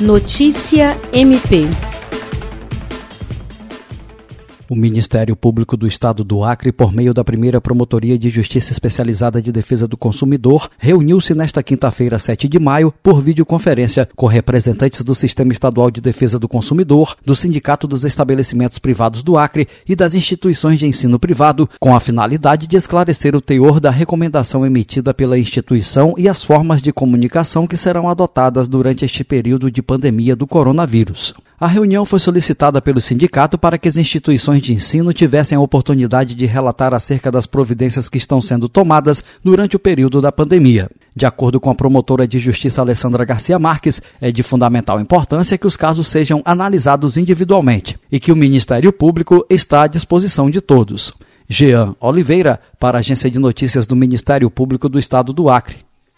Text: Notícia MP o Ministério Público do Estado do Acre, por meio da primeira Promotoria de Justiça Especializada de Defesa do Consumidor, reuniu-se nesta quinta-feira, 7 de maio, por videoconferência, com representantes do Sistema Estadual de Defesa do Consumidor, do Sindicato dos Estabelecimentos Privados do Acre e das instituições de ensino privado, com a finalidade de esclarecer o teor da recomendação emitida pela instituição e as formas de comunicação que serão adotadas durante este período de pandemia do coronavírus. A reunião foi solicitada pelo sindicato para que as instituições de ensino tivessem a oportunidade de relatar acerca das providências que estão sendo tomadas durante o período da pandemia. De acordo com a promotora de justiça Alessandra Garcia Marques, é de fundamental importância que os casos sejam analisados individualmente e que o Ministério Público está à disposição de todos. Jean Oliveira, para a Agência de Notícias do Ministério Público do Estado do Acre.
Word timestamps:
Notícia 0.00 0.96
MP 1.12 1.87
o 4.68 4.76
Ministério 4.76 5.34
Público 5.34 5.76
do 5.76 5.86
Estado 5.86 6.22
do 6.22 6.44
Acre, 6.44 6.70
por 6.70 6.92
meio 6.92 7.14
da 7.14 7.24
primeira 7.24 7.60
Promotoria 7.60 8.18
de 8.18 8.28
Justiça 8.28 8.72
Especializada 8.72 9.40
de 9.40 9.50
Defesa 9.50 9.88
do 9.88 9.96
Consumidor, 9.96 10.70
reuniu-se 10.78 11.34
nesta 11.34 11.62
quinta-feira, 11.62 12.18
7 12.18 12.48
de 12.48 12.58
maio, 12.58 12.92
por 13.02 13.22
videoconferência, 13.22 14.08
com 14.14 14.26
representantes 14.26 15.02
do 15.02 15.14
Sistema 15.14 15.52
Estadual 15.52 15.90
de 15.90 16.00
Defesa 16.00 16.38
do 16.38 16.48
Consumidor, 16.48 17.16
do 17.24 17.34
Sindicato 17.34 17.88
dos 17.88 18.04
Estabelecimentos 18.04 18.78
Privados 18.78 19.22
do 19.22 19.38
Acre 19.38 19.66
e 19.88 19.96
das 19.96 20.14
instituições 20.14 20.78
de 20.78 20.86
ensino 20.86 21.18
privado, 21.18 21.68
com 21.80 21.94
a 21.94 22.00
finalidade 22.00 22.66
de 22.66 22.76
esclarecer 22.76 23.34
o 23.34 23.40
teor 23.40 23.80
da 23.80 23.90
recomendação 23.90 24.66
emitida 24.66 25.14
pela 25.14 25.38
instituição 25.38 26.14
e 26.18 26.28
as 26.28 26.44
formas 26.44 26.82
de 26.82 26.92
comunicação 26.92 27.66
que 27.66 27.76
serão 27.76 28.08
adotadas 28.08 28.68
durante 28.68 29.04
este 29.04 29.24
período 29.24 29.70
de 29.70 29.82
pandemia 29.82 30.36
do 30.36 30.46
coronavírus. 30.46 31.34
A 31.60 31.66
reunião 31.66 32.06
foi 32.06 32.20
solicitada 32.20 32.80
pelo 32.80 33.00
sindicato 33.00 33.58
para 33.58 33.76
que 33.76 33.88
as 33.88 33.96
instituições 33.96 34.62
de 34.62 34.72
ensino 34.72 35.12
tivessem 35.12 35.58
a 35.58 35.60
oportunidade 35.60 36.32
de 36.32 36.46
relatar 36.46 36.94
acerca 36.94 37.32
das 37.32 37.46
providências 37.46 38.08
que 38.08 38.16
estão 38.16 38.40
sendo 38.40 38.68
tomadas 38.68 39.24
durante 39.42 39.74
o 39.74 39.78
período 39.80 40.20
da 40.20 40.30
pandemia. 40.30 40.88
De 41.16 41.26
acordo 41.26 41.58
com 41.58 41.68
a 41.68 41.74
promotora 41.74 42.28
de 42.28 42.38
justiça 42.38 42.80
Alessandra 42.80 43.24
Garcia 43.24 43.58
Marques, 43.58 44.00
é 44.20 44.30
de 44.30 44.40
fundamental 44.44 45.00
importância 45.00 45.58
que 45.58 45.66
os 45.66 45.76
casos 45.76 46.06
sejam 46.06 46.40
analisados 46.44 47.16
individualmente 47.16 47.98
e 48.12 48.20
que 48.20 48.30
o 48.30 48.36
Ministério 48.36 48.92
Público 48.92 49.44
está 49.50 49.82
à 49.82 49.86
disposição 49.88 50.48
de 50.48 50.60
todos. 50.60 51.12
Jean 51.48 51.96
Oliveira, 51.98 52.60
para 52.78 52.98
a 52.98 53.00
Agência 53.00 53.28
de 53.28 53.38
Notícias 53.40 53.84
do 53.84 53.96
Ministério 53.96 54.48
Público 54.48 54.88
do 54.88 54.96
Estado 54.96 55.32
do 55.32 55.50
Acre. 55.50 55.87